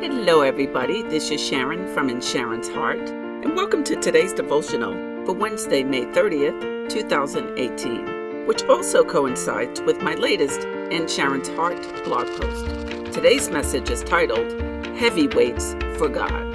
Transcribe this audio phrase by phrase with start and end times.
[0.00, 1.02] Hello, everybody.
[1.02, 4.92] This is Sharon from In Sharon's Heart, and welcome to today's devotional
[5.26, 12.28] for Wednesday, May 30th, 2018, which also coincides with my latest In Sharon's Heart blog
[12.40, 12.64] post.
[13.12, 14.50] Today's message is titled
[14.96, 16.46] Heavyweights for God.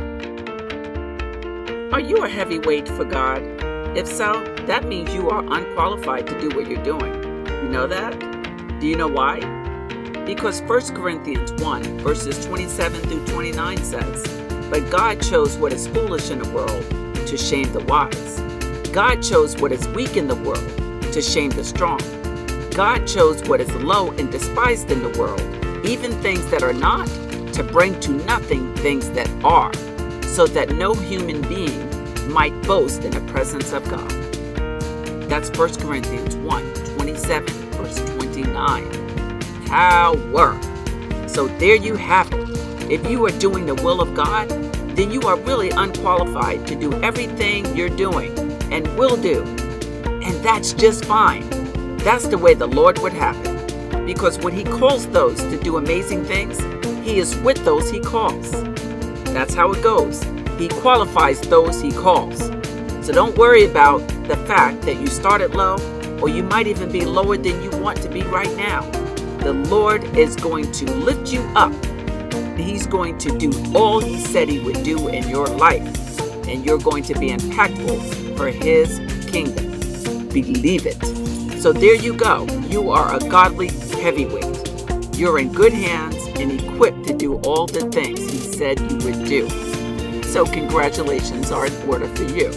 [1.94, 3.44] Are you a heavyweight for God?
[3.96, 7.14] If so, that means you are unqualified to do what you're doing.
[7.46, 8.20] You know that?
[8.80, 9.65] Do you know why?
[10.26, 14.24] Because 1 Corinthians 1, verses 27 through 29 says,
[14.72, 16.84] But God chose what is foolish in the world
[17.28, 18.40] to shame the wise.
[18.90, 20.68] God chose what is weak in the world
[21.14, 22.00] to shame the strong.
[22.72, 25.42] God chose what is low and despised in the world,
[25.86, 27.06] even things that are not,
[27.54, 29.72] to bring to nothing things that are,
[30.24, 31.88] so that no human being
[32.32, 34.10] might boast in the presence of God.
[35.30, 39.05] That's 1 Corinthians 1 27, verse 29
[39.76, 40.58] power.
[41.28, 42.90] So there you have it.
[42.90, 44.48] If you are doing the will of God,
[44.96, 48.32] then you are really unqualified to do everything you're doing
[48.72, 49.44] and will do.
[50.24, 51.50] And that's just fine.
[51.98, 54.06] That's the way the Lord would have it.
[54.06, 56.58] Because when He calls those to do amazing things,
[57.06, 58.50] He is with those He calls.
[59.34, 60.24] That's how it goes.
[60.58, 62.38] He qualifies those He calls.
[63.06, 65.76] So don't worry about the fact that you started low,
[66.22, 68.90] or you might even be lower than you want to be right now
[69.46, 71.72] the Lord is going to lift you up.
[72.58, 75.86] He's going to do all He said He would do in your life,
[76.48, 78.98] and you're going to be impactful for His
[79.30, 79.68] kingdom.
[80.30, 81.00] Believe it.
[81.62, 82.48] So there you go.
[82.70, 83.68] You are a godly
[84.02, 85.16] heavyweight.
[85.16, 89.26] You're in good hands and equipped to do all the things He said you would
[89.26, 89.48] do.
[90.24, 92.50] So, congratulations are in order for you.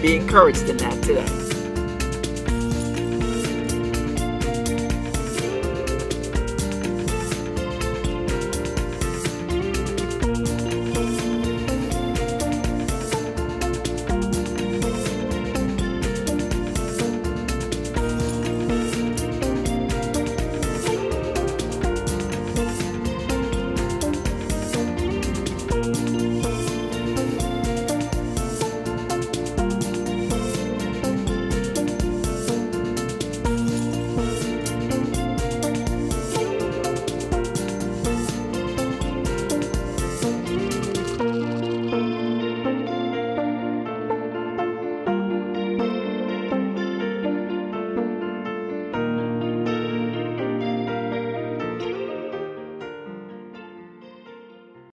[0.00, 1.41] Be encouraged in that today.